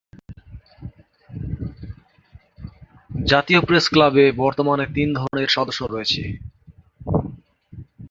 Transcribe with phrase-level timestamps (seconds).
[3.25, 6.21] জাতীয় প্রেস ক্লাবে বর্তমানে তিন ধরনের সদস্য রয়েছে।